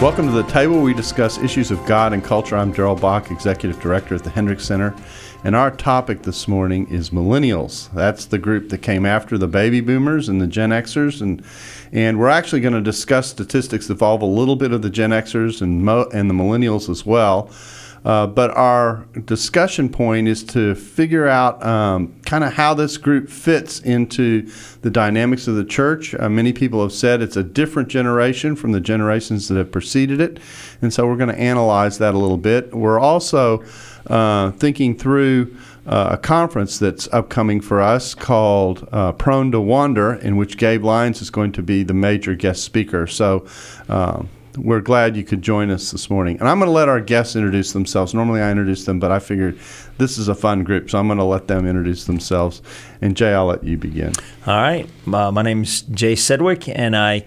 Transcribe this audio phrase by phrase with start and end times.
[0.00, 0.80] Welcome to the table.
[0.80, 2.56] We discuss issues of God and culture.
[2.56, 4.94] I'm Darrell Bock, Executive Director at the Hendricks Center.
[5.42, 7.92] And our topic this morning is millennials.
[7.92, 11.20] That's the group that came after the baby boomers and the Gen Xers.
[11.20, 11.42] And,
[11.90, 15.10] and we're actually going to discuss statistics that involve a little bit of the Gen
[15.10, 17.50] Xers and, mo- and the millennials as well.
[18.04, 23.28] Uh, but our discussion point is to figure out um, kind of how this group
[23.28, 24.48] fits into
[24.82, 26.14] the dynamics of the church.
[26.14, 30.20] Uh, many people have said it's a different generation from the generations that have preceded
[30.20, 30.38] it.
[30.80, 32.74] And so we're going to analyze that a little bit.
[32.74, 33.64] We're also
[34.06, 35.56] uh, thinking through
[35.86, 40.84] uh, a conference that's upcoming for us called uh, Prone to Wander, in which Gabe
[40.84, 43.06] Lyons is going to be the major guest speaker.
[43.06, 43.46] So
[43.88, 44.28] um,
[44.58, 46.38] we're glad you could join us this morning.
[46.38, 48.14] And I'm going to let our guests introduce themselves.
[48.14, 49.58] Normally I introduce them, but I figured
[49.98, 52.62] this is a fun group, so I'm going to let them introduce themselves.
[53.00, 54.12] And Jay, I'll let you begin.
[54.46, 54.88] All right.
[55.06, 57.24] Uh, my is Jay Sedwick, and I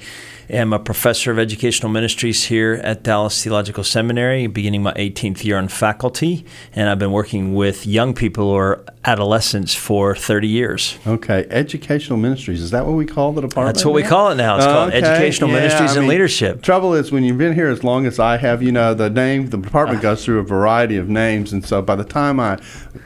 [0.50, 5.58] am a professor of educational ministries here at Dallas Theological Seminary, beginning my 18th year
[5.58, 6.46] on faculty.
[6.74, 11.00] And I've been working with young people or adolescents for 30 years.
[11.08, 11.46] Okay.
[11.50, 12.62] Educational ministries.
[12.62, 13.76] Is that what we call the department?
[13.76, 14.58] That's what we call it now.
[14.58, 14.98] It's called Okay.
[15.00, 16.62] Educational Yeah, Ministries I and mean, Leadership.
[16.62, 19.50] Trouble is, when you've been here as long as I have, you know, the name,
[19.50, 20.04] the department ah.
[20.04, 21.54] goes through a variety of names.
[21.54, 22.60] And so by the time I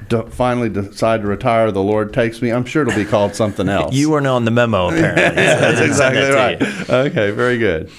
[0.09, 3.70] d- finally decide to retire, the Lord takes me, I'm sure it'll be called something
[3.75, 3.94] else.
[3.94, 5.16] You weren't on the memo, apparently.
[5.44, 6.59] That's exactly right.
[6.59, 6.99] that to you.
[7.09, 7.91] Okay, very good.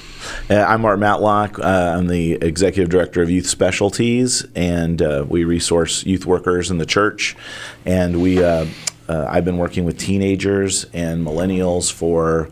[0.48, 1.58] Uh, I'm Mark Matlock.
[1.58, 6.78] Uh, I'm the executive director of Youth Specialties, and uh, we resource youth workers in
[6.78, 7.36] the church.
[7.84, 8.66] And we, uh,
[9.08, 12.48] uh, I've been working with teenagers and millennials for,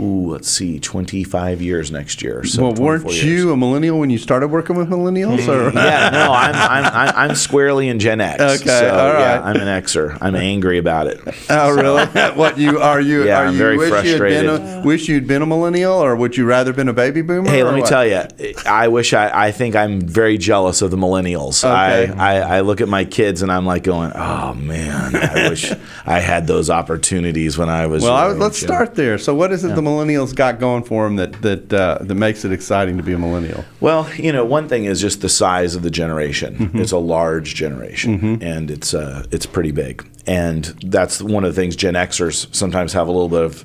[0.00, 2.44] ooh, let's see, 25 years next year.
[2.44, 3.24] So well, weren't years.
[3.24, 5.46] you a millennial when you started working with millennials?
[5.48, 5.72] Or?
[5.74, 8.40] yeah, no, I'm, I'm, I'm, I'm squarely in Gen X.
[8.40, 9.20] Okay, so, all right.
[9.20, 10.16] Yeah, I'm an Xer.
[10.20, 11.20] I'm angry about it.
[11.50, 12.06] Oh, really?
[12.36, 13.24] what you are you?
[13.24, 14.48] Yeah, are I'm you very wish You frustrated.
[14.48, 17.50] a, wish you'd been a millennial, or would you rather been a baby boomer?
[17.50, 17.88] Hey, let me what?
[17.88, 18.22] tell you,
[18.66, 21.64] I wish I, I think I'm very jealous of the millennials.
[21.64, 22.12] Okay.
[22.12, 25.72] I, I, I look at my kids and I'm like going, oh man, I wish
[26.06, 28.02] I had those opportunities when I was.
[28.02, 29.18] Well, I, let's start there.
[29.18, 32.44] So, what is it the millennials got going for them that that uh, that makes
[32.44, 33.64] it exciting to be a millennial?
[33.80, 36.56] Well, you know, one thing is just the size of the generation.
[36.56, 36.78] Mm-hmm.
[36.80, 40.06] It's a large generation, and it's uh, it's pretty big.
[40.26, 43.64] And that's one of the things Gen Xers sometimes have a little bit of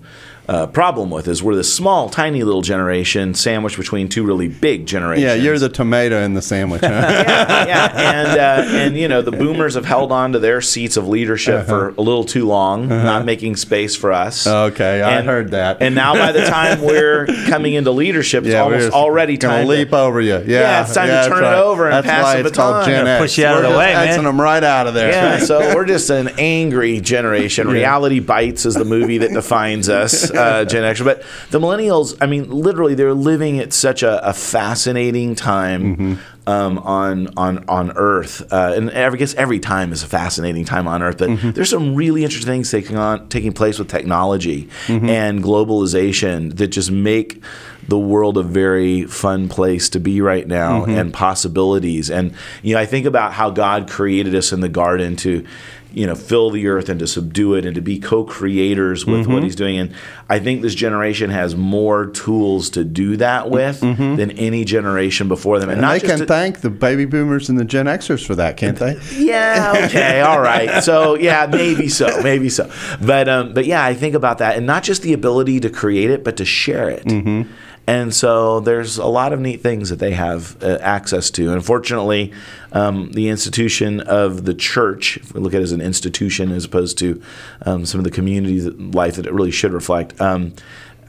[0.50, 4.86] uh, problem with is we're this small, tiny little generation sandwiched between two really big
[4.86, 5.24] generations.
[5.24, 6.81] Yeah, you're the tomato in the sandwich.
[6.81, 6.88] huh?
[6.90, 10.98] yeah, yeah, and uh, and you know the boomers have held on to their seats
[10.98, 11.66] of leadership Uh-huh.
[11.66, 14.46] for a little too long, not making space for us.
[14.46, 15.78] Okay, I And- heard that.
[15.81, 19.66] And now by the time we're coming into leadership, it's yeah, we're almost already gonna
[19.66, 20.34] leap over you.
[20.40, 22.58] Yeah, Yeah, it's time to that's turn it over and that's pass why the it's
[22.58, 22.90] called baton.
[22.90, 23.22] Gen Yeah, X.
[23.24, 24.20] push you out of We're the just way, man.
[24.20, 25.10] Xing them right out of there.
[25.12, 27.68] Yeah, so we're just an angry generation.
[27.70, 31.01] Reality bites is the movie that defines us, uh, Gen X.
[31.01, 36.77] But the millennials, I mean, literally, they're living at such a, a fascinating time um,
[36.79, 41.01] on on on Earth, uh, and I guess every time is a fascinating time on
[41.01, 41.17] Earth.
[41.17, 46.67] But there's some really interesting things taking on taking place with technology and globalization that
[46.67, 47.41] just make
[47.88, 52.09] the world a very fun place to be right now and possibilities.
[52.09, 55.45] And you know, I think about how God created us in the garden to
[55.94, 59.44] you know fill the earth and to subdue it and to be co-creators with what
[59.44, 59.94] he's doing and
[60.30, 65.59] i think this generation has more tools to do that with than any generation before
[65.59, 67.86] them and, And not they just can to- thank the baby boomers and the Gen
[67.86, 69.00] Xers for that, can't they?
[69.16, 69.74] yeah.
[69.86, 70.22] Okay.
[70.22, 70.84] All right.
[70.84, 72.22] So yeah, maybe so.
[72.22, 72.72] Maybe so.
[73.02, 76.10] But um, but yeah, I think about that, and not just the ability to create
[76.10, 77.06] it, but to share it.
[77.06, 77.51] Mm-hmm.
[77.85, 81.51] And so there's a lot of neat things that they have uh, access to.
[81.51, 82.31] Unfortunately,
[82.71, 86.65] um, the institution of the church, if we look at it as an institution as
[86.65, 87.21] opposed to
[87.65, 90.53] um, some of the community life that it really should reflect, um,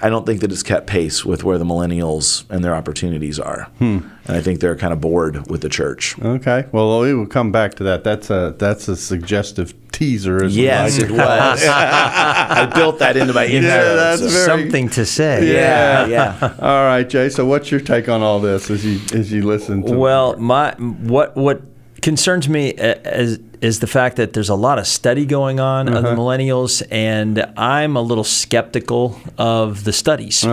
[0.03, 3.71] I don't think that it's kept pace with where the millennials and their opportunities are.
[3.79, 4.01] Hmm.
[4.27, 6.19] And I think they're kind of bored with the church.
[6.19, 6.67] Okay.
[6.73, 8.05] Well, we will come back to that.
[8.05, 10.45] That's a that's a suggestive teaser.
[10.47, 11.21] Yes, it was.
[11.67, 13.71] I built that into my intro.
[13.71, 15.53] Yeah, that's so- very- Something to say.
[15.53, 16.55] yeah, yeah.
[16.61, 17.29] All right, Jay.
[17.29, 19.93] So, what's your take on all this as you as you listen to?
[19.97, 21.63] Well, my what what
[22.03, 26.03] concerns me as is the fact that there's a lot of study going on of
[26.03, 30.45] the millennials, and I'm a little skeptical of the studies.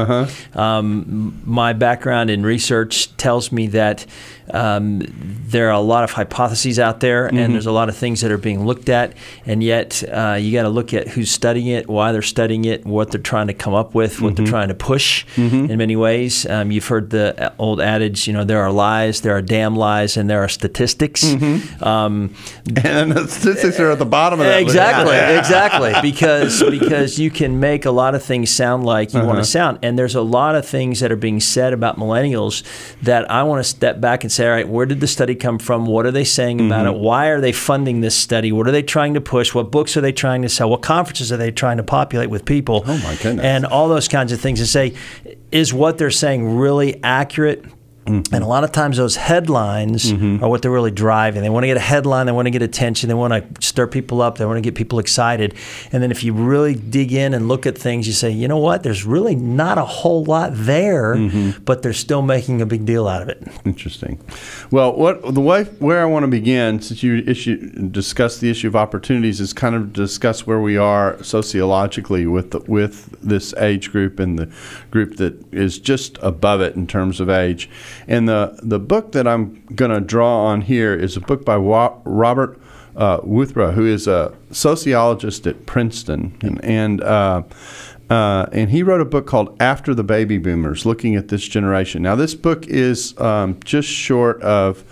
[0.55, 4.05] Um, my background in research tells me that
[4.53, 5.01] um,
[5.47, 8.31] there are a lot of hypotheses out there, and there's a lot of things that
[8.31, 9.13] are being looked at,
[9.45, 12.85] and yet uh, you got to look at who's studying it, why they're studying it,
[12.85, 15.25] what they're trying to come up with, what they're trying to push.
[15.71, 19.35] In many ways, um, you've heard the old adage, you know, there are lies, there
[19.35, 21.23] are damn lies, and there are statistics.
[21.81, 22.35] Um,
[22.91, 24.61] And the statistics are at the bottom of that.
[24.61, 25.93] exactly, exactly.
[26.11, 29.39] Because because you can make a lot of things sound like you want Uh-huh.
[29.39, 32.63] to sound, and there's a lot of things that are being said about millennials
[33.01, 35.59] that I want to step back and say, all right, where did the study come
[35.59, 35.85] from?
[35.85, 36.95] What are they saying about Mm-hmm.
[36.97, 36.99] it?
[37.01, 38.51] Why are they funding this study?
[38.51, 39.53] What are they trying to push?
[39.53, 40.69] What books are they trying to sell?
[40.69, 42.83] What conferences are they trying to populate with people?
[42.85, 43.45] Oh, my goodness.
[43.45, 44.93] And all those kinds of things to say,
[45.51, 47.63] is what they're saying really accurate?
[48.05, 48.33] Mm-hmm.
[48.33, 51.43] And a lot of times, those headlines are what they're really driving.
[51.43, 53.85] They want to get a headline, they want to get attention, they want to stir
[53.85, 55.53] people up, they want to get people excited.
[55.91, 58.57] And then, if you really dig in and look at things, you say, you know
[58.57, 58.81] what?
[58.81, 61.63] There's really not a whole lot there, Mm-hmm.
[61.63, 63.47] but they're still making a big deal out of it.
[63.65, 64.19] Interesting.
[64.71, 67.57] Well, what the way where I want to begin, since you issue
[67.89, 72.59] discuss the issue of opportunities, is kind of discuss where we are sociologically with the,
[72.61, 74.51] with this age group and the
[74.89, 77.69] group that is just above it in terms of age.
[78.07, 81.57] And the the book that I'm going to draw on here is a book by
[81.57, 82.59] Wa- Robert
[82.95, 86.63] uh, Wuthnow, who is a sociologist at Princeton, and.
[86.63, 87.43] and uh,
[88.09, 92.01] uh, and he wrote a book called After the Baby Boomers, looking at this generation.
[92.03, 94.83] Now, this book is um, just short of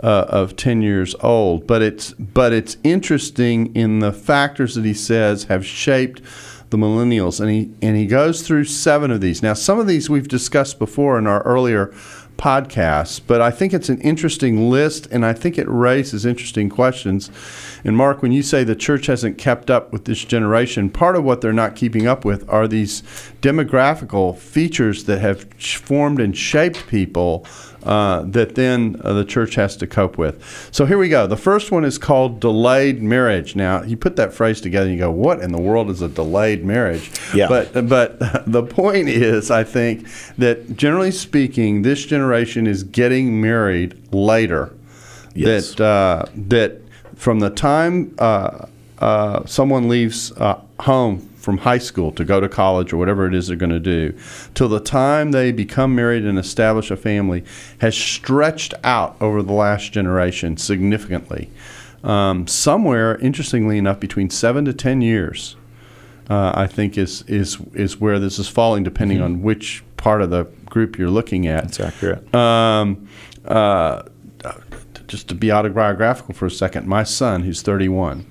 [0.00, 4.94] uh, of ten years old, but it's but it's interesting in the factors that he
[4.94, 6.22] says have shaped
[6.70, 9.42] the millennials, and he and he goes through seven of these.
[9.42, 11.92] Now, some of these we've discussed before in our earlier
[12.38, 17.30] podcasts, but I think it's an interesting list, and I think it raises interesting questions.
[17.84, 21.24] And Mark, when you say the church hasn't kept up with this generation, part of
[21.24, 23.02] what they're not keeping up with are these
[23.42, 27.44] demographical features that have formed and shaped people
[27.84, 30.68] uh, that then uh, the church has to cope with.
[30.72, 31.26] So here we go.
[31.26, 33.54] The first one is called delayed marriage.
[33.56, 36.08] Now, you put that phrase together and you go, what in the world is a
[36.08, 37.10] delayed marriage?
[37.34, 37.48] Yeah.
[37.48, 40.08] But but the point is, I think
[40.38, 44.74] that generally speaking, this generation is getting married later.
[45.34, 45.74] Yes.
[45.74, 46.80] That uh, that
[47.14, 48.66] from the time uh,
[48.98, 53.34] uh, someone leaves uh, home from high school to go to college or whatever it
[53.34, 54.14] is they're going to do,
[54.52, 57.42] till the time they become married and establish a family,
[57.78, 61.48] has stretched out over the last generation significantly.
[62.04, 65.56] Um, somewhere, interestingly enough, between seven to ten years
[66.28, 70.28] uh, I think is is is where this is falling, depending on which part of
[70.28, 71.62] the group you're looking at.
[71.64, 72.34] That's accurate.
[72.34, 73.08] Um,
[73.46, 74.02] uh,
[75.06, 78.26] just to be autobiographical for a second, my son, who's 31,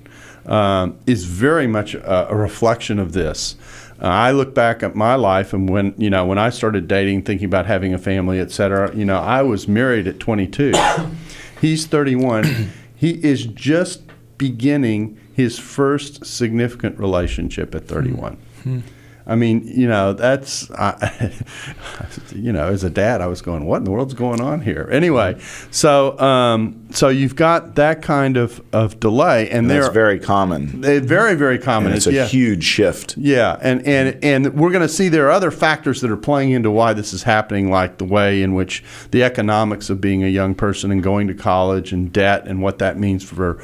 [0.48, 3.56] um, is very much a, a reflection of this.
[4.00, 7.22] Uh, I look back at my life, and when you know when I started dating,
[7.22, 10.72] thinking about having a family, et cetera, you know, I was married at 22.
[11.60, 12.70] He's 31.
[12.96, 14.02] he is just
[14.38, 18.38] beginning his first significant relationship at 31.
[19.28, 21.32] I mean, you know, that's, I,
[22.34, 24.88] you know, as a dad, I was going, what in the world's going on here?
[24.90, 25.38] Anyway,
[25.70, 30.80] so um, so you've got that kind of, of delay, and, And that's very common.
[30.80, 31.88] very very common.
[31.88, 32.26] And it's a yeah.
[32.26, 33.16] huge shift.
[33.18, 36.52] Yeah, and, and and we're going to see there are other factors that are playing
[36.52, 40.28] into why this is happening, like the way in which the economics of being a
[40.28, 43.58] young person and going to college and debt and what that means for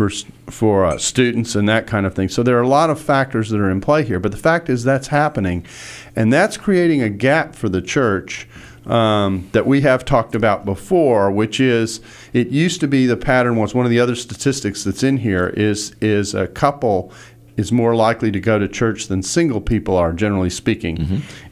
[0.00, 2.28] for for uh, students and that kind of thing.
[2.28, 4.70] So there are a lot of factors that are in play here, but the fact
[4.70, 5.66] is that's happening,
[6.16, 8.48] and that's creating a gap for the church.
[8.86, 12.00] Um, that we have talked about before, which is
[12.32, 15.48] it used to be the pattern was one of the other statistics that's in here
[15.48, 17.12] is is a couple
[17.58, 20.96] is more likely to go to church than single people are, generally speaking.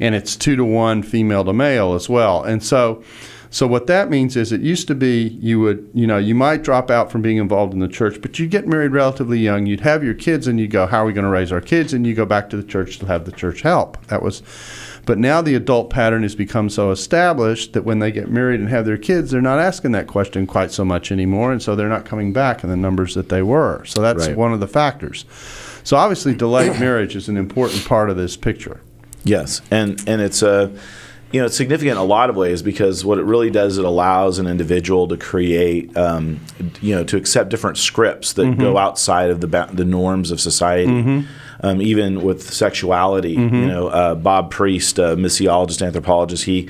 [0.00, 2.42] And it's two to one female to male as well.
[2.42, 3.04] And so,
[3.50, 6.62] so what that means is it used to be you would, you know, you might
[6.62, 9.64] drop out from being involved in the church, but you'd get married relatively young.
[9.66, 11.94] You'd have your kids and you'd go, how are we going to raise our kids?
[11.94, 14.04] And you go back to the church to have the church help.
[14.08, 14.42] That was,
[15.06, 18.68] but now the adult pattern has become so established that when they get married and
[18.68, 21.50] have their kids, they're not asking that question quite so much anymore.
[21.50, 23.84] And so they're not coming back in the numbers that they were.
[23.86, 24.36] So that's Right.
[24.36, 25.24] one of the factors.
[25.84, 28.80] So obviously, delayed marriage is an important part of this picture.
[29.24, 30.70] Yes, and and it's a
[31.32, 33.78] you know it's significant in a lot of ways because what it really does is
[33.78, 36.40] it allows an individual to create um,
[36.80, 40.40] you know to accept different scripts that go outside of the ba- the norms of
[40.40, 41.26] society.
[41.61, 46.68] Um, even with sexuality, you know, uh, Bob Priest, a missiologist, anthropologist, he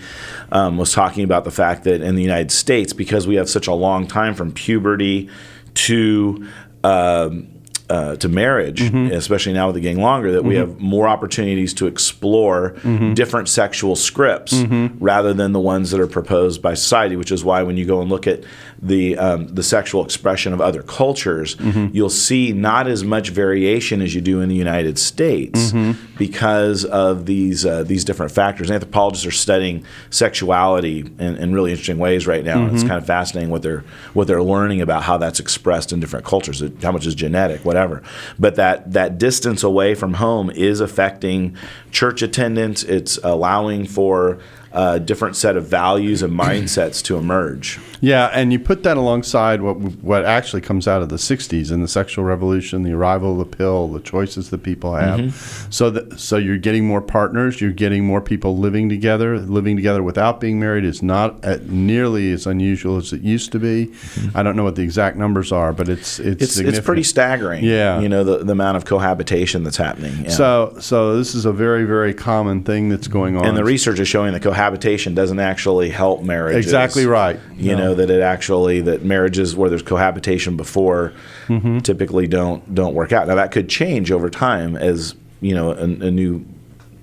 [0.50, 3.66] um, was talking about the fact that in the United States, because we have such
[3.66, 5.28] a long time from puberty
[5.74, 6.48] to
[6.84, 7.48] um,
[7.90, 9.12] uh, to marriage, mm-hmm.
[9.12, 10.70] especially now with the getting longer, that we mm-hmm.
[10.70, 13.14] have more opportunities to explore mm-hmm.
[13.14, 14.54] different sexual scripts
[15.00, 17.16] rather than the ones that are proposed by society.
[17.16, 18.44] Which is why when you go and look at
[18.80, 21.56] the um, the sexual expression of other cultures,
[21.92, 25.72] you'll see not as much variation as you do in the United States
[26.18, 28.70] because of these uh, these different factors.
[28.70, 32.66] Anthropologists are studying sexuality in, in really interesting ways right now.
[32.66, 36.26] It's kind of fascinating what they're what they're learning about how that's expressed in different
[36.26, 36.62] cultures.
[36.82, 38.02] How much is genetic, whatever.
[38.38, 41.56] But that that distance away from home is affecting
[41.90, 42.82] church attendance.
[42.82, 44.38] It's allowing for
[44.78, 47.80] a different set of values and mindsets to emerge.
[48.00, 51.82] Yeah, and you put that alongside what what actually comes out of the '60s and
[51.82, 55.18] the sexual revolution, the arrival of the pill, the choices that people have.
[55.18, 55.70] Mm-hmm.
[55.70, 59.38] So that so you're getting more partners, you're getting more people living together.
[59.38, 63.58] Living together without being married is not at nearly as unusual as it used to
[63.58, 63.92] be.
[64.34, 66.68] I don't know what the exact numbers are, but it's it's Mm-hmm.
[66.68, 67.64] It's it's pretty staggering.
[67.64, 67.98] Yeah.
[68.00, 70.24] you know the, the amount of cohabitation that's happening.
[70.24, 70.30] Yeah.
[70.30, 73.44] So so this is a very very common thing that's going on.
[73.44, 74.67] and the research is showing that cohabitation
[75.14, 76.66] doesn't actually help marriages.
[76.66, 77.38] Exactly right.
[77.56, 77.78] You No.
[77.78, 81.12] know that it actually that marriages where there's cohabitation before
[81.48, 81.78] Mm-hmm.
[81.78, 83.26] typically don't don't work out.
[83.28, 86.44] Now that could change over time as you know a, a new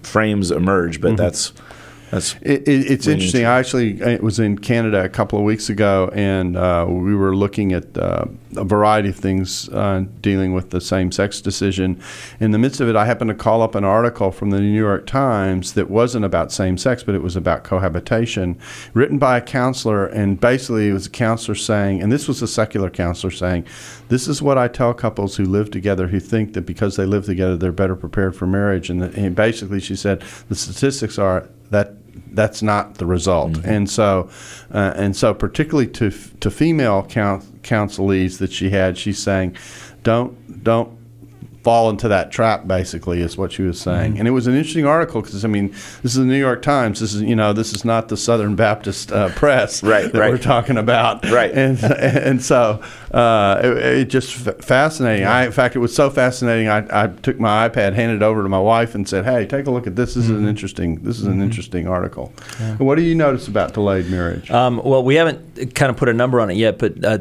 [0.04, 1.16] frames emerge, Mm-hmm.
[1.16, 1.54] but that's
[2.12, 3.46] that's It, it, it's interesting.
[3.46, 7.36] I actually I was in Canada a couple of weeks ago, and uh, we were
[7.36, 12.00] looking at uh, a variety of things uh, dealing with the same-sex decision.
[12.40, 14.78] In the midst of it, I happened to call up an article from the New
[14.78, 18.58] York Times that wasn't about same-sex, but it was about cohabitation,
[18.94, 22.48] written by a counselor, and basically it was a counselor saying, and this was a
[22.48, 23.66] secular counselor saying,
[24.10, 27.26] "This is what I tell couples who live together who think that because they live
[27.26, 31.50] together they're better prepared for marriage." And, the, and basically, she said the statistics are
[31.72, 31.94] that
[32.34, 33.58] that's not the result.
[33.64, 34.30] And so,
[34.74, 39.56] uh, and so, particularly to to female coun- counselees that she had, she's saying,
[40.04, 40.98] don't don't
[41.66, 42.68] fall into that trap.
[42.68, 44.20] Basically, is what she was saying.
[44.20, 45.72] And it was an interesting article because I mean,
[46.04, 47.00] this is the New York Times.
[47.00, 50.30] This is you know this is not the Southern Baptist uh, Press Right, that right.
[50.32, 51.26] we're talking about.
[51.26, 51.52] Right.
[51.52, 55.26] And and so uh, it, it just f- fascinating.
[55.26, 56.68] I in fact it was so fascinating.
[56.68, 59.66] I, I took my iPad, handed it over to my wife, and said, "Hey, take
[59.66, 60.14] a look at this.
[60.14, 61.02] This is an interesting.
[61.02, 62.32] This is an interesting article."
[62.78, 64.52] What do you notice about delayed marriage?
[64.52, 67.18] Um, well, we haven't kind of put a number on it yet, but uh,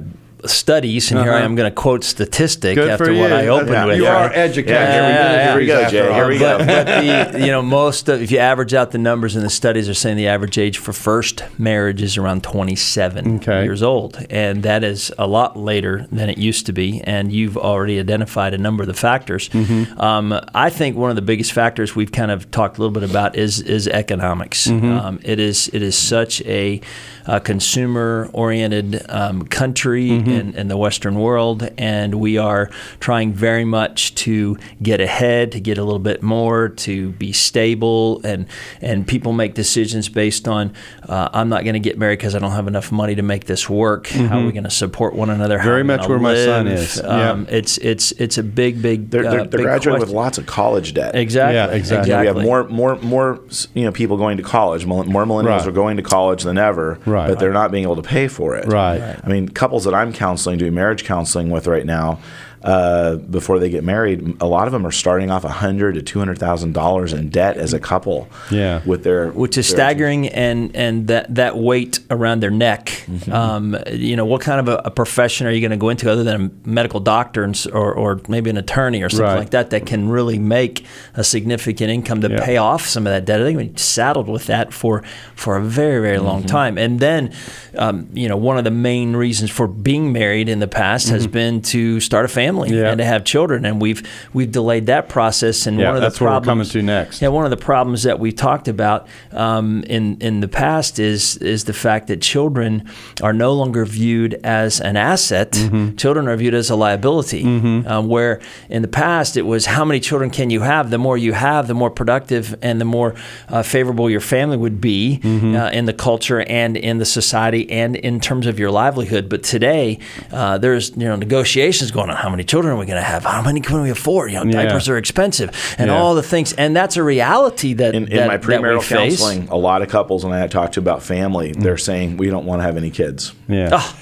[0.47, 1.45] studies, and here I Uh-huh.
[1.45, 3.33] am going to quote statistic Good after what.
[3.33, 3.97] I opened Yeah, with.
[3.99, 4.71] you are educated.
[4.71, 6.13] Yeah, here we go, Jay.
[6.15, 6.59] Here we go.
[6.59, 9.51] but, but the, you know, most of, if you average out the numbers in the
[9.51, 13.65] studies are saying the average age for first marriage is around 27 Okay.
[13.65, 17.01] years old, and that is a lot later than it used to be.
[17.05, 19.49] And you've already identified a number of the factors.
[19.51, 20.01] Mm-hmm.
[20.01, 23.09] Um, I think one of the biggest factors we've kind of talked a little bit
[23.09, 24.67] about is is economics.
[24.67, 24.93] Mm-hmm.
[24.93, 26.81] Um, it is it is such a,
[27.27, 30.31] uh consumer oriented um, country Mm-hmm.
[30.35, 35.61] In, in the Western world, and we are trying very much to get ahead, to
[35.61, 38.47] get a little bit more, to be stable, and
[38.81, 40.73] and people make decisions based on
[41.09, 43.45] uh, I'm not going to get married because I don't have enough money to make
[43.45, 44.07] this work.
[44.09, 45.59] How are we going to support one another?
[45.59, 45.71] How Mm-hmm.
[45.75, 46.79] Very much gonna where my son live?
[46.79, 47.00] is.
[47.03, 47.57] Um, Yeah.
[47.57, 50.47] It's it's it's a big big they're, uh, they're, they're big graduating with lots of
[50.47, 51.14] college debt.
[51.17, 51.55] Exactly.
[51.57, 52.12] Yeah, exactly.
[52.12, 52.21] Exactly.
[52.21, 53.41] we have more, more, more,
[53.75, 54.87] you know, people going to college.
[54.87, 55.67] More millennials Right.
[55.67, 57.29] are going to college than ever, Right.
[57.29, 58.67] but they're not being able to pay for it.
[58.67, 59.00] Right.
[59.00, 59.21] Right.
[59.25, 60.24] I mean, couples that I'm counseling,
[60.59, 62.19] doing marriage counseling with right now,
[62.64, 66.02] uh, before they get married, a lot of them are starting off a hundred to
[66.02, 68.26] two hundred thousand dollars in debt as a couple.
[68.50, 68.80] Yeah.
[68.87, 72.87] with their which is their- staggering, and and that that weight around their neck.
[73.06, 73.33] Mm-hmm.
[73.33, 76.11] Um, you know, what kind of a, a profession are you going to go into
[76.11, 79.38] other than a medical doctor and, or or maybe an attorney or something Right.
[79.38, 82.44] like that that can really make a significant income to Yeah.
[82.44, 83.40] pay off some of that debt?
[83.40, 85.02] I think we saddled with that for
[85.35, 86.47] for a very very long Mm-hmm.
[86.49, 87.33] time, and then
[87.76, 91.26] um, you know one of the main reasons for being married in the past has
[91.26, 92.75] been to start a family Mm-hmm.
[92.75, 92.90] Yeah.
[92.90, 95.66] and to have children, and we've we've delayed that process.
[95.66, 97.23] And Yeah, one of that's the where we're problems coming to next.
[97.23, 101.37] Yeah, one of the problems that we talked about um, in in the past is
[101.38, 102.88] is the fact that children
[103.23, 105.52] are no longer viewed as an asset.
[105.52, 105.96] Mm-hmm.
[105.96, 107.44] Children are viewed as a liability.
[107.44, 110.90] Um, where in the past it was how many children can you have?
[110.90, 113.14] The more you have, the more productive and the more
[113.49, 114.94] uh, favorable your family would be
[115.25, 115.56] Mm-hmm.
[115.56, 119.28] uh, in the culture and in the society and in terms of your livelihood.
[119.28, 119.99] But today
[120.32, 122.16] uh, there's you know negotiations going on.
[122.16, 123.25] How many children are we going to have?
[123.25, 124.31] How many can we afford?
[124.33, 124.65] You know, Yeah.
[124.65, 125.97] diapers are expensive, and Yeah.
[125.99, 126.53] all the things.
[126.55, 129.19] And that's a reality that In, in that, my that we premarital face.
[129.21, 132.45] counseling, a lot of couples when I talk to about family, they're saying we don't
[132.47, 133.33] want to have any kids.
[133.49, 133.71] Yeah.
[133.73, 133.97] Ah,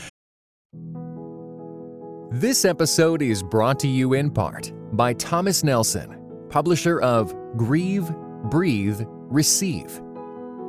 [2.32, 6.16] This episode is brought to you in part by Thomas Nelson,
[6.48, 8.10] publisher of Grieve,
[8.44, 10.00] Breathe, Receive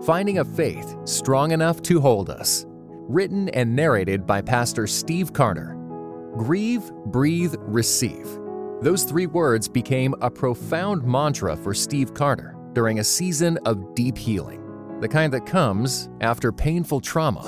[0.06, 2.66] Finding a Faith Strong Enough to Hold Us.
[3.08, 5.78] Written and narrated by Pastor Steve Carter.
[6.38, 8.28] Grieve, breathe, receive.
[8.82, 14.18] Those three words became a profound mantra for Steve Carter during a season of deep
[14.18, 14.62] healing,
[15.00, 17.44] the kind that comes after painful trauma.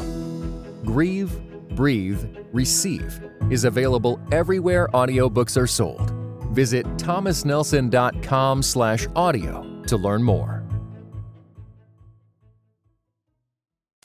[0.85, 1.31] Grieve,
[1.75, 2.23] breathe,
[2.53, 6.11] receive is available everywhere audiobooks are sold.
[6.53, 10.64] Visit thomasnelson.com/audio to learn more.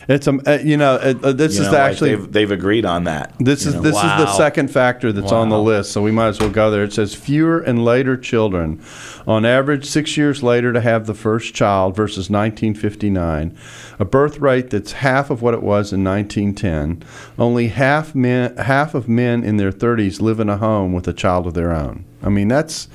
[0.09, 2.51] It's um, uh, you know, uh, uh, this You is know, like actually they've, they've
[2.51, 3.35] agreed on that.
[3.39, 4.35] This is this is the Wow.
[4.37, 6.83] second factor that's on the list, so we might as well go there.
[6.85, 8.81] It says fewer and later children,
[9.27, 13.57] on average, six years later to have the first child versus 1959,
[13.99, 17.03] a birth rate that's half of what it was in 1910.
[17.39, 21.13] Only half men, half of men in their 30s live in a home with a
[21.13, 22.05] child of their own.
[22.23, 22.89] I mean, that's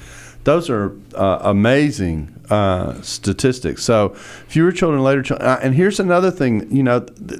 [0.43, 3.83] those are uh, amazing uh, statistics.
[3.83, 4.09] So
[4.47, 5.47] fewer children, later children.
[5.47, 7.39] Uh, and here's another thing, you know, th-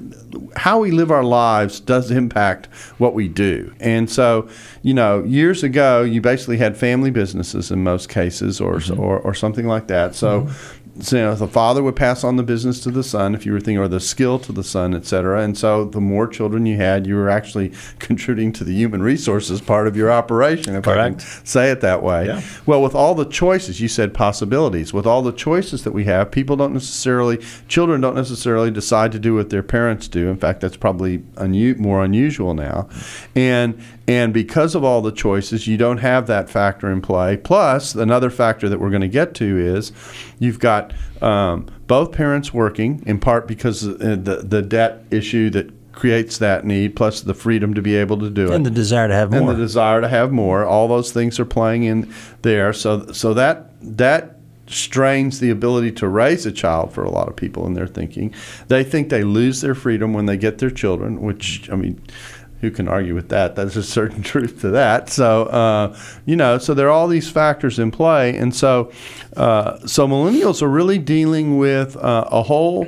[0.56, 3.74] how we live our lives does impact what we do.
[3.80, 4.50] And so,
[4.82, 9.34] you know, years ago, you basically had family businesses in most cases or, or, or
[9.34, 10.16] something like that.
[10.16, 10.50] So,
[11.00, 13.52] so, you know, the father would pass on the business to the son, if you
[13.52, 15.42] were thinking, or the skill to the son, et cetera.
[15.42, 19.60] And so, the more children you had, you were actually contributing to the human resources
[19.60, 21.20] part of your operation, if I Correct.
[21.20, 22.28] can say it that way.
[22.28, 22.42] Yeah.
[22.66, 24.94] Well, with all the choices, you said possibilities.
[24.94, 29.20] With all the choices that we have, people don't necessarily, children don't necessarily decide to
[29.20, 30.30] do what their parents do.
[30.30, 32.88] In fact, that's probably unu- more unusual now.
[33.36, 37.38] And and because of all the choices, you don't have that factor in play.
[37.38, 39.92] Plus, another factor that we're going to get to is
[40.38, 45.72] you've got um, both parents working, in part because uh, the the debt issue that
[45.92, 49.08] creates that need, plus the freedom to be able to do it And the desire
[49.08, 50.66] to have more, and the desire to have more.
[50.66, 52.74] All those things are playing in there.
[52.74, 54.36] So so that that
[54.68, 58.34] strains the ability to raise a child for a lot of people in their thinking.
[58.68, 62.02] They think they lose their freedom when they get their children, which I mean.
[62.62, 63.56] Who can argue with that?
[63.56, 65.10] There's a certain truth to that.
[65.10, 68.92] So, uh, you know, so there are all these factors in play, and so,
[69.36, 72.88] uh, so millennials are really dealing with uh, a whole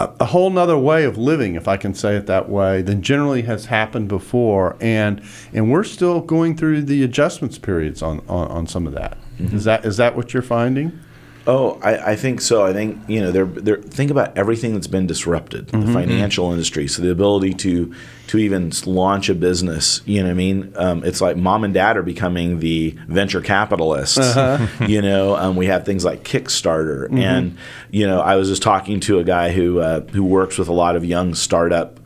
[0.00, 3.42] a, whole nother way of living, if I can say it that way, than generally
[3.42, 8.66] has happened before, and and we're still going through the adjustments periods on on, on
[8.66, 9.16] some of that.
[9.38, 10.98] Is that is that what you're finding?
[11.46, 12.64] Oh, I, I think so.
[12.64, 16.88] I think you know they're, they're think about everything that's been disrupted, the financial industry.
[16.88, 17.94] So the ability to
[18.28, 21.74] to even launch a business, you know, what I mean, um, it's like mom and
[21.74, 24.18] dad are becoming the venture capitalists.
[24.86, 27.56] You know, um, we have things like Kickstarter, and
[27.90, 30.72] you know, I was just talking to a guy who uh, who works with a
[30.72, 32.00] lot of young startup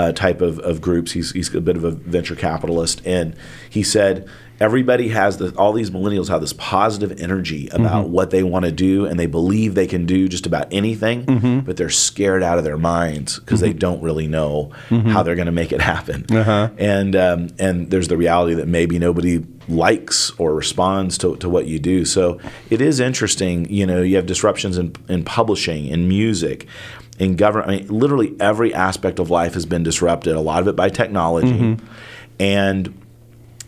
[0.00, 1.12] uh, type of, of groups.
[1.12, 3.02] He's, he's a bit of a venture capitalist.
[3.04, 3.36] And
[3.68, 4.26] he said,
[4.58, 8.12] everybody has the, all these millennials have this positive energy about mm-hmm.
[8.12, 11.60] what they want to do and they believe they can do just about anything, mm-hmm.
[11.60, 13.78] but they're scared out of their minds because they mm-hmm.
[13.78, 16.24] don't really know how they're going to make it happen.
[16.30, 16.70] Uh-huh.
[16.78, 21.66] And, um, and there's the reality that maybe nobody likes or responds to, to what
[21.66, 22.04] you do.
[22.04, 23.70] So it is interesting.
[23.70, 26.66] You know, you have disruptions in, in publishing, in music,
[27.20, 27.70] in government.
[27.70, 30.34] I mean, literally every aspect of life has been disrupted.
[30.34, 31.76] A lot of it by technology,
[32.40, 33.06] and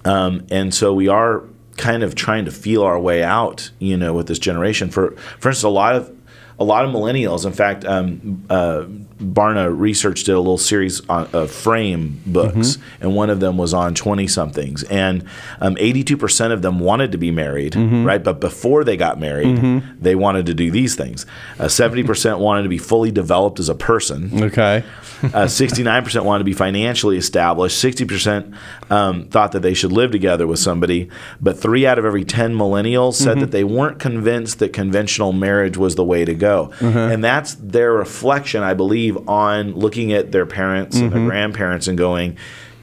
[0.04, 1.44] um, and so we are
[1.76, 3.70] kind of trying to feel our way out.
[3.78, 4.90] You know, with this generation.
[4.90, 6.16] For for instance, a lot of
[6.58, 7.44] a lot of millennials.
[7.44, 8.86] In fact, um, uh,
[9.22, 13.72] Barna Research did a little series on uh, frame books, and one of them was
[13.72, 15.24] on twenty somethings, and
[15.60, 18.22] um, eighty-two percent of them wanted to be married, right?
[18.22, 21.24] But before they got married, they wanted to do these things.
[21.58, 24.42] Uh, Seventy percent wanted to be fully developed as a person.
[24.44, 24.84] Okay.
[25.22, 27.80] Uh, 69% wanted to be financially established.
[27.80, 28.52] 60%
[28.90, 31.08] um, thought that they should live together with somebody.
[31.40, 35.76] But three out of every 10 millennials said that they weren't convinced that conventional marriage
[35.76, 36.72] was the way to go.
[36.80, 41.28] And that's their reflection, I believe, on looking at their parents and their mm-hmm.
[41.28, 42.36] grandparents and going,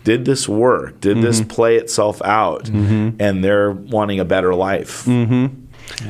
[0.03, 0.99] did this work?
[1.01, 1.49] Did this mm-hmm.
[1.49, 2.65] play itself out?
[2.65, 3.21] Mm-hmm.
[3.21, 5.05] And they're wanting a better life.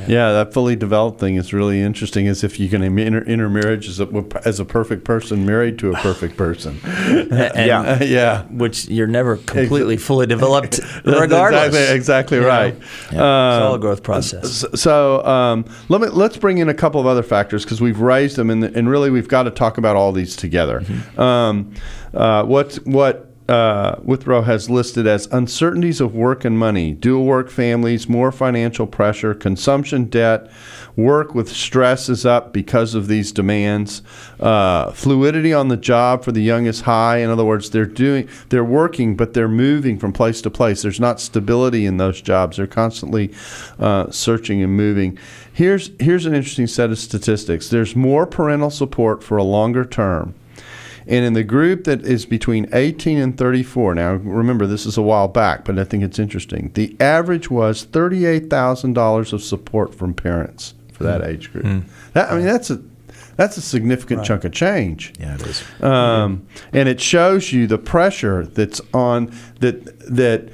[0.07, 2.27] Yeah, that fully developed thing is really interesting.
[2.27, 4.07] As if you can enter intermarriage as a,
[4.45, 6.79] as a perfect person married to a perfect person.
[6.83, 7.29] and,
[7.69, 8.01] Yeah.
[8.03, 8.43] yeah.
[8.45, 11.67] Which you're never completely fully developed, regardless.
[11.67, 12.47] Exactly, exactly know?
[12.47, 12.75] right.
[12.75, 14.65] it's all a growth process.
[14.75, 18.35] So um, let me let's bring in a couple of other factors because we've raised
[18.35, 20.83] them, and, and really we've got to talk about all these together.
[21.17, 21.73] Um,
[22.13, 27.49] uh, what what uh, Wuthnow has listed as uncertainties of work and money, dual work
[27.49, 30.51] families, more financial pressure, consumption debt,
[30.95, 34.03] work with stress is up because of these demands.
[34.39, 37.17] Uh, fluidity on the job for the young is high.
[37.17, 40.83] In other words, they're doing they're working, but they're moving from place to place.
[40.83, 42.57] There's not stability in those jobs.
[42.57, 43.33] They're constantly
[43.79, 45.17] uh, searching and moving.
[45.51, 47.69] Here's here's an interesting set of statistics.
[47.69, 50.35] There's more parental support for a longer term
[51.09, 55.01] And in the group that is between 18 and 34, now remember this is a
[55.01, 56.69] while back, but I think it's interesting.
[56.75, 61.65] The average was $38,000 of support from parents for that age group.
[62.13, 62.81] That, I mean, that's a
[63.37, 65.13] that's a significant chunk of change.
[65.17, 65.63] Yeah, it is.
[65.81, 70.49] Um, and it shows you the pressure that's on that that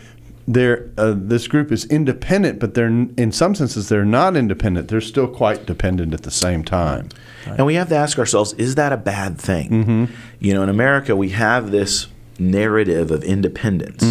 [0.47, 4.87] they're, uh, this group is independent, but they're in some senses they're not independent.
[4.89, 7.09] They're still quite dependent at the same time.
[7.45, 9.69] And we have to ask ourselves, is that a bad thing?
[9.69, 10.05] Mm-hmm.
[10.39, 14.03] You know, in America, we have this narrative of independence,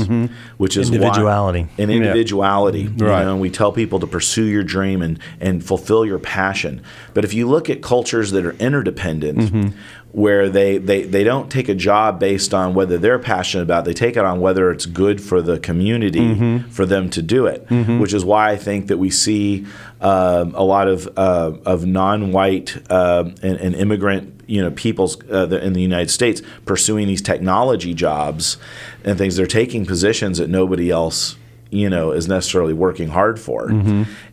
[0.56, 1.66] which is why- Individuality.
[1.78, 2.80] and individuality.
[2.82, 3.04] You Mm-hmm.
[3.04, 3.24] Right.
[3.24, 6.80] know, and we tell people to pursue your dream and, and fulfill your passion.
[7.12, 9.78] But if you look at cultures that are interdependent, Mm-hmm.
[10.14, 13.86] Where they, they, they don't take a job based on whether they're passionate about it,
[13.86, 16.68] they take it on whether it's good for the community Mm-hmm.
[16.70, 19.66] for them to do it, which is why I think that we see
[20.00, 25.48] um, a lot of, uh, of non-white uh, and, and immigrant you know peoples uh,
[25.48, 28.56] in the United States pursuing these technology jobs
[29.02, 29.36] and things.
[29.36, 31.36] They're taking positions that nobody else
[31.74, 33.68] you know is necessarily working hard for.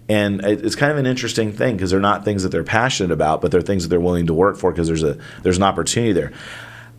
[0.10, 3.42] And it's kind of an interesting thing because they're not things that they're passionate about,
[3.42, 6.12] but they're things that they're willing to work for because there's a there's an opportunity
[6.14, 6.32] there.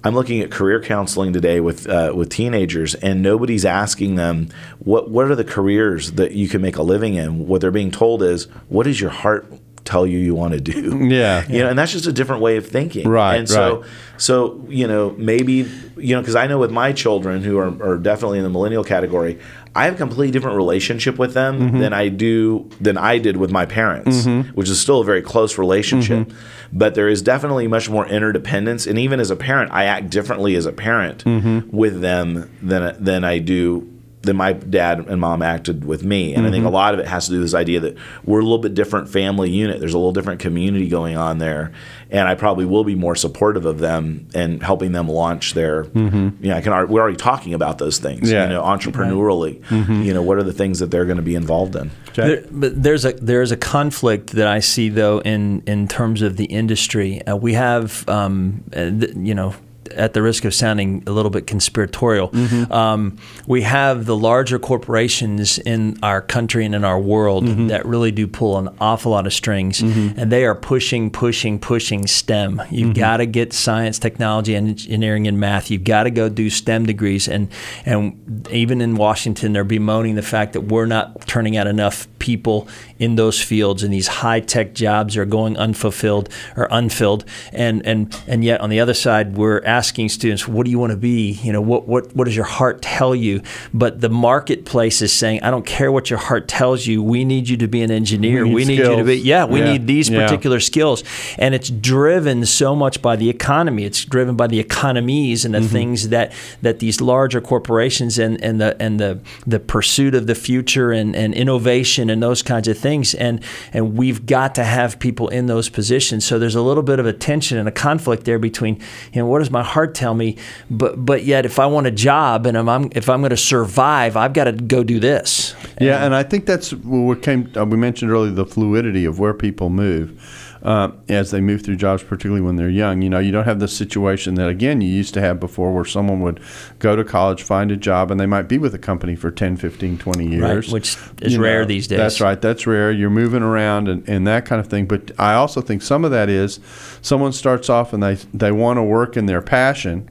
[0.04, 4.48] I'm looking at career counseling today with uh, with teenagers, and nobody's asking them
[4.80, 7.46] what what are the careers that you can make a living in.
[7.46, 9.46] What they're being told is, what does your heart
[9.84, 11.06] tell you you want to do?
[11.12, 11.46] Yeah.
[11.48, 13.08] you know, and that's just a different way of thinking.
[13.08, 13.90] Right, And so, right.
[14.16, 17.98] so you know, maybe you know, because I know with my children who are, are
[17.98, 19.38] definitely in the millennial category,
[19.74, 21.78] I have a completely different relationship with them Mm-hmm.
[21.80, 25.58] than I do than I did with my parents, which is still a very close
[25.58, 26.28] relationship.
[26.28, 26.78] Mm-hmm.
[26.78, 30.54] But there is definitely much more interdependence, and even as a parent, I act differently
[30.56, 31.74] as a parent Mm-hmm.
[31.76, 33.88] with them than than I do
[34.22, 36.34] than my dad and mom acted with me.
[36.34, 36.74] And I think a Mm-hmm.
[36.74, 39.08] lot of it has to do with this idea that we're a little bit different
[39.08, 39.80] family unit.
[39.80, 41.72] There's a little different community going on there.
[42.10, 46.00] And I probably will be more supportive of them and helping them launch their, you
[46.40, 48.44] know, I can, we're already talking about those things, Yeah.
[48.44, 49.60] you know, entrepreneurially,
[50.04, 51.90] you know, what are the things that they're going to be involved in?
[52.14, 56.36] There, but there's a there's a conflict that I see though in in terms of
[56.36, 57.22] the industry.
[57.26, 59.54] Uh, we have um, uh, th- you know.
[59.96, 62.72] At the risk of sounding a little bit conspiratorial, mm-hmm.
[62.72, 67.68] um, we have the larger corporations in our country and in our world mm-hmm.
[67.68, 70.18] that really do pull an awful lot of strings, mm-hmm.
[70.18, 72.62] and they are pushing, pushing, pushing STEM.
[72.70, 75.70] You've got to get science, technology, engineering, and math.
[75.70, 77.48] You've got to go do STEM degrees, and
[77.84, 82.68] and even in Washington, they're bemoaning the fact that we're not turning out enough people
[83.02, 88.16] in those fields, and these high tech jobs are going unfulfilled or unfilled, and and
[88.28, 91.32] and yet on the other side, we're asking students, what do you want to be?
[91.42, 93.42] You know, what what what does your heart tell you?
[93.74, 97.02] But the marketplace is saying, I don't care what your heart tells you.
[97.02, 98.46] We need you to be an engineer.
[98.46, 99.44] We We need need, you to be yeah.
[99.46, 99.72] We Yeah.
[99.72, 100.22] need these Yeah.
[100.22, 101.02] particular skills,
[101.38, 103.82] and it's driven so much by the economy.
[103.84, 105.76] It's driven by the economies and the mm-hmm.
[105.76, 109.12] things that that these larger corporations and, and the and the
[109.44, 112.91] the pursuit of the future and, and innovation and those kinds of things.
[113.18, 116.24] And and we've got to have people in those positions.
[116.24, 118.74] So there's a little bit of a tension and a conflict there between
[119.12, 120.36] you know what does my heart tell me,
[120.70, 123.36] but but yet if I want a job and I'm, I'm if I'm going to
[123.36, 125.54] survive, I've got to go do this.
[125.80, 127.50] Yeah, and I think that's what came.
[127.56, 130.20] Uh, we mentioned earlier the fluidity of where people move
[130.62, 133.02] uh, as they move through jobs, particularly when they're young.
[133.02, 135.84] You know, you don't have the situation that again you used to have before, where
[135.84, 136.40] someone would
[136.78, 139.56] go to college, find a job, and they might be with a company for 10,
[139.56, 141.98] 15, 20 years, which is You rare these days.
[141.98, 142.40] That's right.
[142.40, 142.92] That's rare.
[142.92, 144.86] You're moving around and, and that kind of thing.
[144.86, 146.60] But I also think some of that is
[147.02, 150.08] someone starts off and they they want to work in their passion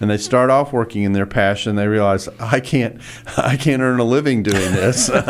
[0.00, 1.76] and they start off working in their passion.
[1.76, 3.00] They realize I can't,
[3.36, 5.08] I can't earn a living doing this.
[5.08, 5.20] you know,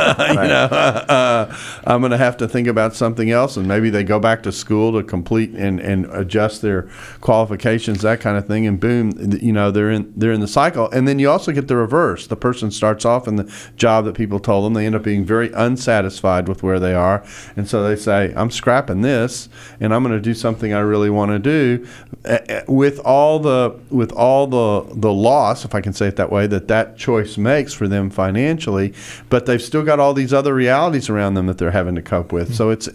[0.70, 4.42] uh, I'm going to have to think about something else, and maybe they go back
[4.44, 6.88] to school to complete and, and adjust their
[7.20, 10.88] qualifications, that kind of thing, and boom, you know, they're in they're in the cycle.
[10.90, 12.26] And then you also get the reverse.
[12.26, 14.74] The person starts off in the job that people told them.
[14.74, 17.24] They end up being very unsatisfied with where they are,
[17.56, 19.48] and so they say, "I'm scrapping this,
[19.80, 21.86] and I'm going to do something I really want to do."
[22.24, 24.59] Uh, uh, With all the with all the
[24.94, 28.10] the loss, if I can say it that way, that that choice makes for them
[28.10, 28.92] financially,
[29.28, 32.32] but they've still got all these other realities around them that they're having to cope
[32.32, 32.54] with.
[32.54, 32.88] So it's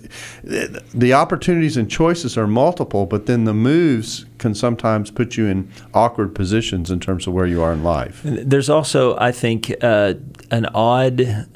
[0.43, 5.71] the opportunities and choices are multiple, but then the moves can sometimes put you in
[5.93, 8.21] awkward positions in terms of where you are in life.
[8.23, 10.15] There's also, I think, uh,
[10.51, 11.47] an odd,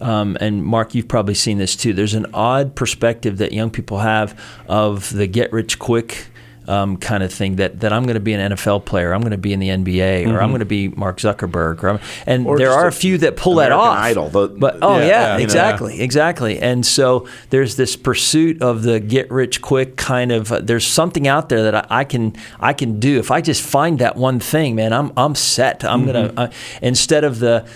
[0.00, 1.92] um, and Mark, you've probably seen this too.
[1.92, 4.38] There's an odd perspective that young people have
[4.68, 6.28] of the get rich quick.
[6.68, 9.32] Um, kind of thing that, that I'm going to be an NFL player, I'm going
[9.32, 12.46] to be in the NBA, or I'm going to be Mark Zuckerberg, or I'm, and
[12.46, 13.96] Or there are a few that pull that off.
[13.98, 16.58] Idol, the- but oh Yeah, yeah, yeah, you know, exactly, exactly.
[16.58, 20.50] And so there's this pursuit of the get rich quick kind of.
[20.52, 23.62] Uh, there's something out there that I, I can I can do if I just
[23.62, 24.92] find that one thing, man.
[24.92, 25.84] I'm I'm set.
[25.84, 26.38] I'm gonna Mm-hmm.
[26.38, 26.48] uh,
[26.82, 27.66] instead of the.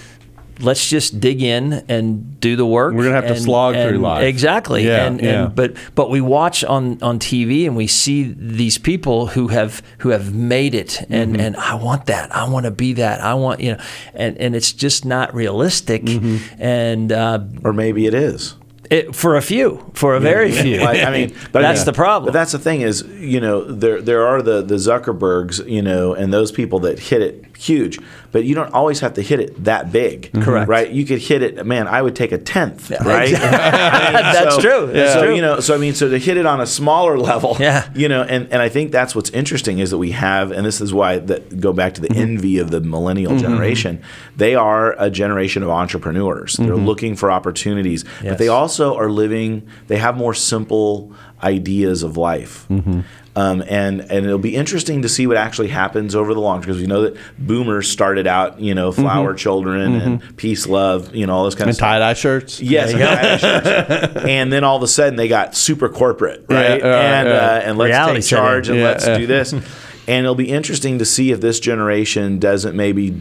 [0.61, 2.95] Let's just dig in and do the work.
[2.95, 4.25] We're gonna have to and- slog through and- life.
[4.25, 4.85] Exactly.
[4.87, 5.45] Yeah, and, yeah.
[5.47, 9.83] and but but we watch on on TV and we see these people who have
[9.99, 11.41] who have made it and Mm-hmm.
[11.41, 12.35] and I want that.
[12.35, 13.21] I want to be that.
[13.21, 13.83] I want you know
[14.15, 16.61] and and it's just not realistic Mm-hmm.
[16.63, 18.55] and uh, or maybe it is.
[18.91, 20.81] It, for a few, for a very few.
[20.81, 22.33] Like, I mean, but that's I mean, the problem.
[22.33, 26.15] But that's the thing is, you know, there there are the the Zuckerbergs, you know,
[26.15, 27.99] and those people that hit it huge.
[28.31, 30.69] But you don't always have to hit it that big, Correct.
[30.69, 30.91] Right?
[30.91, 31.65] You could hit it.
[31.65, 33.35] Man, I would take a tenth, right?
[33.35, 34.87] I mean, That's true.
[34.87, 35.35] That's so true.
[35.35, 37.91] you know, so I mean, so to hit it on a smaller level, Yeah.
[37.95, 40.81] you know, and, and I think that's what's interesting is that we have, and this
[40.81, 42.21] is why that go back to the mm-hmm.
[42.21, 43.41] envy of the millennial mm-hmm.
[43.41, 44.03] generation.
[44.37, 46.55] They are a generation of entrepreneurs.
[46.55, 46.87] They're mm-hmm.
[46.87, 49.69] looking for opportunities, but they also are living.
[49.87, 51.13] They have more simple
[51.43, 52.67] ideas of life.
[52.69, 53.01] Mm-hmm.
[53.37, 56.63] Um, and and it'll be interesting to see what actually happens over the long term
[56.63, 59.03] because we know that boomers started out, you know, mm-hmm.
[59.03, 60.35] flower children and mm-hmm.
[60.35, 61.87] peace, love, you know, all this kind of And stuff.
[61.87, 62.61] tie dye shirts.
[62.61, 64.17] Yes, tie-dye shirts.
[64.29, 66.81] and then all of a sudden they got super corporate, right?
[66.81, 67.37] Yeah, right, and right.
[67.37, 69.19] Uh, and let's Reality take charge and Yeah, let's yeah.
[69.19, 69.27] do uh.
[69.29, 69.55] this.
[70.09, 73.21] And it'll be interesting to see if this generation doesn't maybe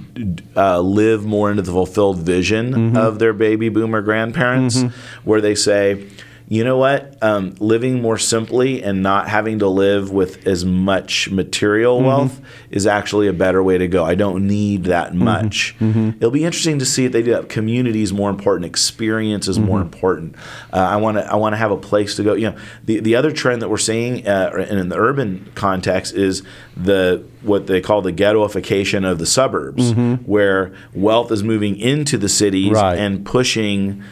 [0.56, 2.97] uh, live more into the fulfilled vision Mm-hmm.
[2.97, 4.82] of their baby boomer grandparents,
[5.26, 6.08] where they say,
[6.49, 11.29] you know what, um, living more simply and not having to live with as much
[11.29, 12.07] material Mm-hmm.
[12.07, 14.05] wealth is actually a better way to go.
[14.05, 15.23] I don't need that Mm-hmm.
[15.25, 15.75] much.
[15.81, 17.49] It'll be interesting to see if they do that.
[17.49, 18.65] Community is more important.
[18.65, 19.93] Experience is more Mm-hmm.
[19.93, 20.36] important.
[20.71, 21.29] Uh, I want to.
[21.29, 22.33] I want to have a place to go.
[22.33, 26.43] You know, the the other trend that we're seeing, uh, in the urban context, is
[26.77, 29.91] the what they call the ghettoification of the suburbs,
[30.25, 32.75] where wealth is moving into the cities Mm-hmm.
[32.75, 32.97] Right.
[32.99, 34.03] and pushing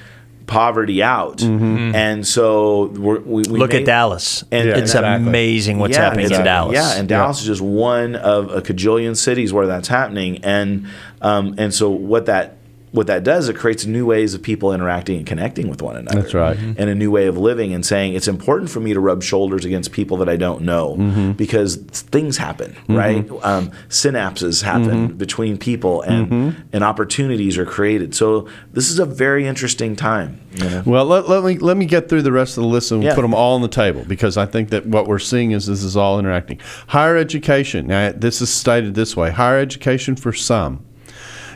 [0.47, 1.41] poverty out.
[1.43, 4.43] And so we're, we, we Look may- at Dallas.
[4.51, 5.27] And- it's exactly.
[5.27, 6.45] amazing what's yeah, happening in exactly.
[6.45, 6.73] Dallas.
[6.75, 10.87] Yeah, and Dallas is just one of a cajillion cities where that's happening, and
[11.21, 12.57] um, and so what that
[12.95, 16.21] what that does, it creates new ways of people interacting and connecting with one another.
[16.21, 16.57] That's right.
[16.57, 19.65] and a new way of living and saying it's important for me to rub shoulders
[19.65, 21.31] against people that I don't know Mm-hmm.
[21.33, 23.29] because things happen, right?
[23.43, 25.17] Um, synapses happen Mm-hmm.
[25.17, 28.15] between people, and and opportunities are created.
[28.15, 30.39] So this is a very interesting time.
[30.55, 30.83] You know?
[30.85, 33.09] Well, let, let me let me get through the rest of the list and we'll
[33.09, 33.15] Yeah.
[33.15, 35.83] put them all on the table because I think that what we're seeing is this
[35.83, 36.59] is all interacting.
[36.87, 37.87] Higher education.
[37.87, 40.85] Now, this is stated this way: higher education for some,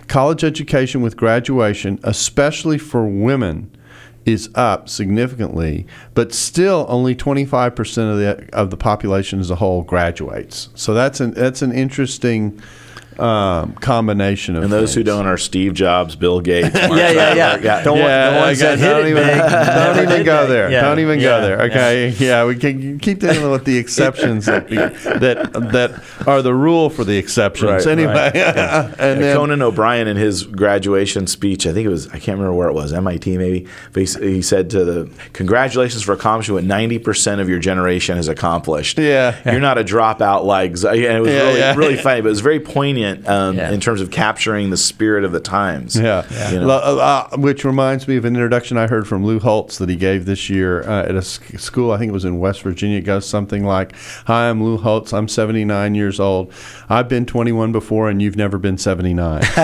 [0.10, 3.72] college education with graduation, especially for women,
[4.26, 9.82] is up significantly, but still only 25% of the of the population as a whole
[9.84, 10.70] graduates.
[10.76, 12.62] So that's an that's an interesting
[13.20, 16.74] um, combination of And those who don't are Steve Jobs, Bill Gates.
[16.74, 17.58] Mark Yeah, yeah, yeah.
[17.58, 17.84] Zuckerberg.
[17.84, 19.38] Don't- yeah, the ones okay, that don't even,
[19.98, 20.72] don't even go there.
[20.72, 21.62] Yeah, Don't even yeah, go there.
[21.64, 26.54] Okay, yeah, we can keep dealing with the exceptions that, be, that that are the
[26.54, 27.86] rule for the exceptions.
[27.86, 32.08] Right, anyway, and Yeah, then Conan O'Brien in his graduation speech, I think it was,
[32.08, 36.04] I can't remember where it was, MIT maybe, but he, he said to the, congratulations
[36.04, 38.98] for accomplishing what 90% of your generation has accomplished.
[38.98, 39.36] Yeah.
[39.52, 41.76] You're not a dropout like, Z- and it was Yeah, really, yeah.
[41.76, 43.72] really funny, but it was very poignant um, Yeah.
[43.72, 45.96] in terms of capturing the spirit of the times.
[45.96, 46.70] Yeah, You know?
[46.70, 49.96] Uh, uh, which reminds me of an introduction I heard from Lou Holtz that he
[49.96, 51.92] gave this year uh, at a school.
[51.92, 52.98] I think it was in West Virginia.
[53.00, 53.94] It goes something like,
[54.26, 55.14] "Hi, I'm Lou Holtz.
[55.14, 56.52] I'm 79 years old.
[56.90, 59.42] I've been 21 before, and you've never been 79."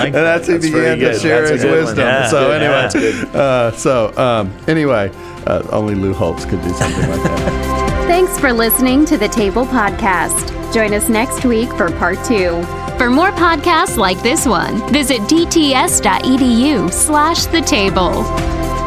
[0.00, 1.98] and that's who That's began to share his wisdom.
[1.98, 2.26] Yeah.
[2.28, 5.10] So Yeah, anyway, that's uh, so um, anyway,
[5.46, 7.66] uh, only Lou Holtz could do something like that.
[8.10, 10.74] Thanks for listening to the Table Podcast.
[10.74, 12.60] Join us next week for part two.
[12.98, 18.24] For more podcasts like this one, visit dts.edu slash the table.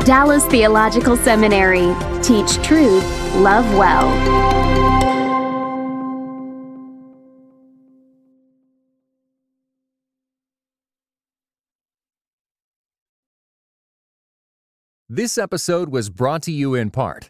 [0.03, 1.95] Dallas Theological Seminary.
[2.21, 3.05] Teach truth,
[3.35, 4.11] love well.
[15.07, 17.29] This episode was brought to you in part